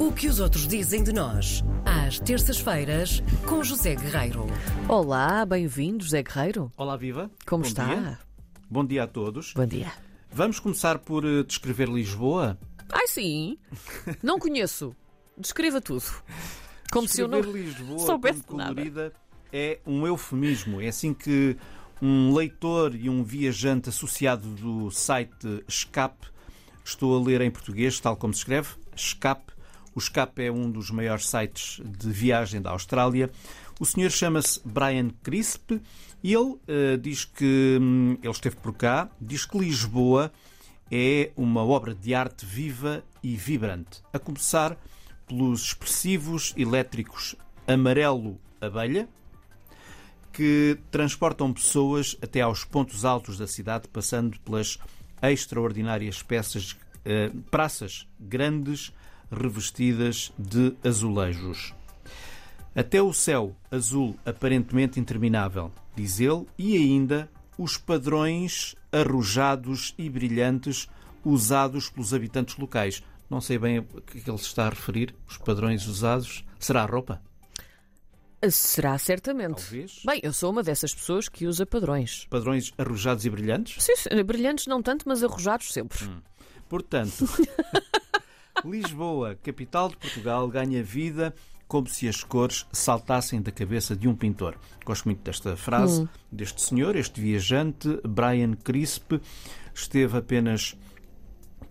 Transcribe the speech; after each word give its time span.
O 0.00 0.10
que 0.12 0.26
os 0.28 0.40
outros 0.40 0.66
dizem 0.66 1.04
de 1.04 1.12
nós, 1.12 1.62
às 1.84 2.18
terças-feiras, 2.18 3.22
com 3.46 3.62
José 3.62 3.94
Guerreiro. 3.94 4.46
Olá, 4.88 5.44
bem-vindo, 5.44 6.02
José 6.02 6.22
Guerreiro. 6.22 6.72
Olá, 6.76 6.96
Viva. 6.96 7.30
Como 7.46 7.62
Bom 7.62 7.68
está? 7.68 7.84
Dia. 7.84 8.18
Bom 8.68 8.84
dia 8.84 9.02
a 9.04 9.06
todos. 9.06 9.52
Bom 9.52 9.66
dia. 9.66 9.92
Vamos 10.32 10.58
começar 10.58 10.98
por 10.98 11.24
eh, 11.26 11.42
descrever 11.42 11.88
Lisboa. 11.88 12.58
Ai, 12.90 13.06
sim. 13.08 13.58
Não 14.22 14.38
conheço. 14.38 14.96
Descreva 15.36 15.80
tudo. 15.80 16.04
Como 16.90 17.06
se 17.06 17.20
eu 17.20 17.28
não 17.28 17.40
Descrever 17.40 17.66
Lisboa 17.68 17.98
soubesse 18.00 18.42
como 18.42 18.58
nada. 18.58 18.74
colorida 18.74 19.12
é 19.52 19.78
um 19.86 20.06
eufemismo. 20.06 20.80
É 20.80 20.88
assim 20.88 21.12
que 21.14 21.56
um 22.02 22.34
leitor 22.34 22.94
e 22.96 23.08
um 23.10 23.22
viajante 23.22 23.90
associado 23.90 24.48
do 24.54 24.90
site 24.90 25.62
Escape, 25.68 26.26
estou 26.84 27.16
a 27.16 27.24
ler 27.24 27.42
em 27.42 27.50
português, 27.50 28.00
tal 28.00 28.16
como 28.16 28.32
se 28.32 28.40
escreve, 28.40 28.70
Escape. 28.96 29.52
O 29.94 29.98
Escape 29.98 30.44
é 30.44 30.52
um 30.52 30.70
dos 30.70 30.90
maiores 30.90 31.28
sites 31.28 31.80
de 31.84 32.10
viagem 32.10 32.62
da 32.62 32.70
Austrália. 32.70 33.30
O 33.78 33.86
senhor 33.86 34.10
chama-se 34.10 34.60
Brian 34.64 35.10
Crisp 35.22 35.80
e 36.22 36.34
ele 36.34 36.56
eh, 36.68 36.96
diz 36.96 37.24
que 37.24 37.78
hum, 37.80 38.16
ele 38.22 38.32
esteve 38.32 38.56
por 38.56 38.74
cá, 38.74 39.10
diz 39.20 39.44
que 39.44 39.58
Lisboa 39.58 40.32
é 40.90 41.30
uma 41.36 41.64
obra 41.64 41.94
de 41.94 42.14
arte 42.14 42.44
viva 42.44 43.02
e 43.22 43.36
vibrante, 43.36 44.02
a 44.12 44.18
começar 44.18 44.76
pelos 45.26 45.66
expressivos 45.66 46.52
elétricos 46.56 47.36
amarelo 47.66 48.40
abelha, 48.60 49.08
que 50.32 50.78
transportam 50.90 51.52
pessoas 51.52 52.16
até 52.22 52.40
aos 52.40 52.64
pontos 52.64 53.04
altos 53.04 53.38
da 53.38 53.46
cidade, 53.46 53.88
passando 53.88 54.38
pelas 54.40 54.78
extraordinárias 55.22 56.22
peças, 56.22 56.76
eh, 57.04 57.30
praças 57.50 58.06
grandes 58.18 58.92
revestidas 59.30 60.32
de 60.38 60.74
azulejos. 60.84 61.74
Até 62.74 63.02
o 63.02 63.12
céu 63.12 63.56
azul 63.70 64.16
aparentemente 64.24 65.00
interminável, 65.00 65.72
diz 65.96 66.20
ele, 66.20 66.46
e 66.56 66.76
ainda 66.76 67.28
os 67.58 67.76
padrões 67.76 68.76
arrojados 68.92 69.94
e 69.98 70.08
brilhantes 70.08 70.88
usados 71.24 71.90
pelos 71.90 72.14
habitantes 72.14 72.56
locais. 72.56 73.02
Não 73.28 73.40
sei 73.40 73.58
bem 73.58 73.78
a 73.78 73.82
que 73.82 74.18
é 74.18 74.20
que 74.20 74.30
ele 74.30 74.38
se 74.38 74.46
está 74.46 74.66
a 74.66 74.70
referir, 74.70 75.14
os 75.28 75.36
padrões 75.36 75.86
usados. 75.86 76.44
Será 76.58 76.82
a 76.82 76.86
roupa? 76.86 77.20
Será 78.50 78.96
certamente. 78.96 79.62
Talvez. 79.62 80.00
Bem, 80.04 80.20
eu 80.22 80.32
sou 80.32 80.50
uma 80.50 80.62
dessas 80.62 80.94
pessoas 80.94 81.28
que 81.28 81.46
usa 81.46 81.66
padrões. 81.66 82.26
Padrões 82.30 82.72
arrojados 82.78 83.26
e 83.26 83.30
brilhantes? 83.30 83.82
Sim, 83.82 83.96
sim, 83.96 84.22
brilhantes 84.24 84.66
não 84.66 84.82
tanto, 84.82 85.06
mas 85.06 85.22
arrojados 85.22 85.72
sempre. 85.72 85.98
Portanto, 86.68 87.28
Lisboa, 88.64 89.38
capital 89.42 89.88
de 89.88 89.96
Portugal, 89.96 90.48
ganha 90.48 90.82
vida 90.82 91.34
como 91.66 91.88
se 91.88 92.08
as 92.08 92.24
cores 92.24 92.66
saltassem 92.72 93.40
da 93.40 93.52
cabeça 93.52 93.94
de 93.94 94.08
um 94.08 94.14
pintor. 94.14 94.56
Gosto 94.84 95.04
muito 95.04 95.22
desta 95.22 95.56
frase 95.56 96.08
deste 96.30 96.62
senhor, 96.62 96.96
este 96.96 97.20
viajante, 97.20 98.00
Brian 98.04 98.54
Crisp, 98.54 99.20
esteve 99.72 100.18
apenas 100.18 100.76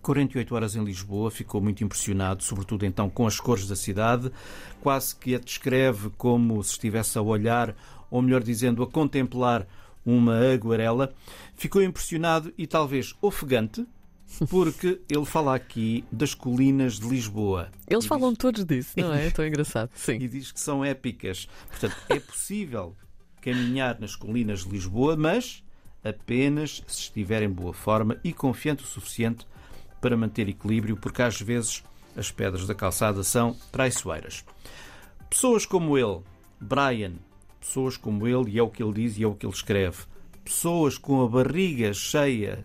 48 0.00 0.54
horas 0.54 0.74
em 0.74 0.82
Lisboa, 0.82 1.30
ficou 1.30 1.60
muito 1.60 1.84
impressionado, 1.84 2.42
sobretudo 2.42 2.86
então 2.86 3.10
com 3.10 3.26
as 3.26 3.38
cores 3.38 3.68
da 3.68 3.76
cidade, 3.76 4.32
quase 4.80 5.14
que 5.14 5.34
a 5.34 5.38
descreve 5.38 6.08
como 6.16 6.62
se 6.64 6.72
estivesse 6.72 7.18
a 7.18 7.22
olhar, 7.22 7.76
ou 8.10 8.22
melhor 8.22 8.42
dizendo, 8.42 8.82
a 8.82 8.86
contemplar 8.86 9.66
uma 10.04 10.38
aguarela. 10.38 11.12
Ficou 11.54 11.82
impressionado 11.82 12.52
e 12.56 12.66
talvez 12.66 13.14
ofegante, 13.20 13.86
porque 14.48 15.00
ele 15.08 15.24
fala 15.24 15.54
aqui 15.54 16.04
das 16.10 16.34
colinas 16.34 16.98
de 16.98 17.08
Lisboa. 17.08 17.70
Eles 17.88 18.06
falam 18.06 18.30
diz- 18.30 18.38
todos 18.38 18.64
disso, 18.64 18.92
não 18.96 19.12
é? 19.12 19.30
Tão 19.32 19.46
engraçado. 19.46 19.90
Sim. 19.94 20.14
e 20.20 20.28
diz 20.28 20.52
que 20.52 20.60
são 20.60 20.84
épicas. 20.84 21.48
Portanto, 21.68 21.96
é 22.08 22.18
possível 22.20 22.96
caminhar 23.40 23.98
nas 24.00 24.14
colinas 24.16 24.64
de 24.64 24.70
Lisboa, 24.70 25.16
mas 25.16 25.62
apenas 26.04 26.82
se 26.86 27.00
estiver 27.02 27.42
em 27.42 27.48
boa 27.50 27.72
forma 27.72 28.18
e 28.24 28.32
confiante 28.32 28.84
o 28.84 28.86
suficiente 28.86 29.46
para 30.00 30.16
manter 30.16 30.48
equilíbrio, 30.48 30.96
porque 30.96 31.20
às 31.22 31.40
vezes 31.40 31.82
as 32.16 32.30
pedras 32.30 32.66
da 32.66 32.74
calçada 32.74 33.22
são 33.22 33.54
traiçoeiras. 33.70 34.44
Pessoas 35.28 35.64
como 35.66 35.96
ele, 35.96 36.20
Brian, 36.60 37.12
pessoas 37.60 37.96
como 37.96 38.26
ele, 38.26 38.52
e 38.52 38.58
é 38.58 38.62
o 38.62 38.70
que 38.70 38.82
ele 38.82 38.92
diz 38.94 39.18
e 39.18 39.22
é 39.22 39.26
o 39.26 39.34
que 39.34 39.44
ele 39.46 39.52
escreve, 39.52 39.98
pessoas 40.42 40.96
com 40.98 41.22
a 41.22 41.28
barriga 41.28 41.92
cheia, 41.92 42.64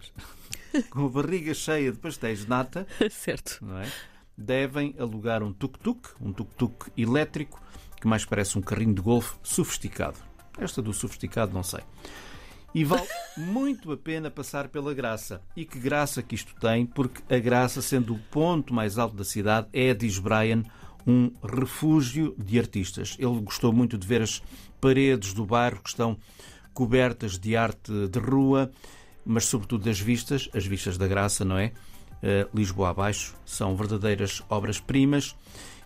com 0.90 1.06
a 1.06 1.10
barriga 1.10 1.54
cheia 1.54 1.92
de 1.92 1.98
pastéis 1.98 2.40
de 2.40 2.50
nata, 2.50 2.88
certo. 3.10 3.60
não 3.62 3.80
é? 3.80 3.90
devem 4.38 4.96
alugar 5.00 5.42
um 5.44 5.54
tuk-tuk, 5.54 6.10
um 6.20 6.34
tuk-tuk 6.34 6.92
elétrico, 6.98 7.62
que 8.00 8.08
mais 8.08 8.26
parece 8.26 8.58
um 8.58 8.62
carrinho 8.62 8.94
de 8.94 9.02
golfe 9.02 9.36
sofisticado. 9.42 10.18
Esta 10.58 10.82
do 10.82 10.94
sofisticado 10.94 11.54
não 11.54 11.64
sei. 11.64 11.82
E 12.74 12.84
vale 12.84 13.08
muito 13.38 13.92
a 13.92 13.98
pena 13.98 14.30
passar 14.30 14.68
pela 14.68 14.94
Graça. 14.94 15.42
E 15.56 15.66
que 15.66 15.80
graça 15.80 16.22
que 16.22 16.36
isto 16.36 16.54
tem, 16.60 16.86
porque 16.86 17.22
a 17.34 17.40
Graça, 17.40 17.82
sendo 17.82 18.14
o 18.14 18.20
ponto 18.20 18.74
mais 18.74 18.98
alto 18.98 19.16
da 19.16 19.24
cidade, 19.24 19.68
é, 19.72 19.94
diz 19.94 20.20
Brian, 20.20 20.64
um 21.08 21.32
refúgio 21.42 22.36
de 22.38 22.60
artistas. 22.60 23.16
Ele 23.20 23.40
gostou 23.42 23.72
muito 23.72 23.98
de 23.98 24.06
ver 24.06 24.22
as 24.22 24.42
paredes 24.82 25.34
do 25.34 25.46
bairro 25.46 25.82
que 25.82 25.90
estão 25.90 26.18
cobertas 26.74 27.40
de 27.40 27.56
arte 27.56 28.08
de 28.10 28.20
rua, 28.20 28.70
mas 29.26 29.46
sobretudo 29.46 29.86
das 29.86 30.00
vistas, 30.00 30.50
as 30.54 30.66
vistas 30.66 30.98
da 30.98 31.08
Graça, 31.08 31.44
não 31.44 31.58
é? 31.58 31.72
Eh, 32.22 32.48
Lisboa 32.54 32.90
abaixo, 32.90 33.36
são 33.46 33.76
verdadeiras 33.76 34.42
obras-primas 34.50 35.36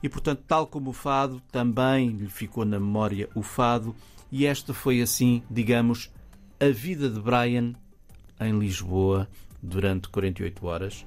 e, 0.02 0.10
portanto, 0.10 0.44
tal 0.48 0.68
como 0.68 0.92
o 0.92 0.94
fado, 0.94 1.42
também 1.52 2.10
lhe 2.10 2.30
ficou 2.30 2.66
na 2.66 2.80
memória 2.80 3.30
o 3.36 3.42
fado, 3.42 3.96
e 4.32 4.46
esta 4.46 4.74
foi 4.74 5.02
assim, 5.02 5.44
digamos, 5.50 6.12
a 6.60 6.70
vida 6.70 7.10
de 7.10 7.20
Brian 7.20 7.74
em 8.40 8.58
Lisboa 8.58 9.28
durante 9.62 10.08
48 10.10 10.66
horas. 10.66 11.06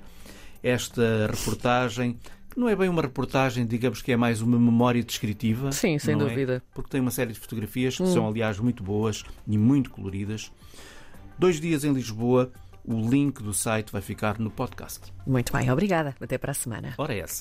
Esta 0.63 1.29
reportagem, 1.31 2.19
que 2.51 2.59
não 2.59 2.69
é 2.69 2.77
bem 2.77 2.89
uma 2.89 3.03
reportagem, 3.03 3.67
digamos 3.67 4.03
que 4.03 4.13
é 4.13 4.17
mais 4.17 4.43
uma 4.43 4.59
memória 4.59 5.03
descritiva. 5.03 5.73
Sim, 5.73 5.99
sem 5.99 6.15
é? 6.15 6.19
dúvida. 6.19 6.63
Porque 6.75 6.91
tem 6.91 7.01
uma 7.01 7.11
série 7.11 7.33
de 7.33 7.41
fotografias 7.41 7.97
que 7.97 8.07
são, 8.07 8.29
aliás, 8.29 8.59
muito 8.59 8.83
boas 8.83 9.25
e 9.47 9.57
muito 9.57 9.91
coloridas. 9.91 10.53
Dois 11.39 11.61
dias 11.61 11.85
em 11.85 11.93
Lisboa, 11.93 12.53
o 12.85 13.09
link 13.09 13.43
do 13.43 13.53
site 13.55 13.93
vai 13.93 14.03
ficar 14.03 14.39
no 14.39 14.51
podcast. 14.51 15.13
Muito 15.27 15.53
bem, 15.53 15.71
obrigada. 15.71 16.15
Até 16.21 16.39
para 16.39 16.53
a 16.53 16.55
semana. 16.55 16.95
Ora, 16.99 17.15
é 17.15 17.21
essa. 17.21 17.31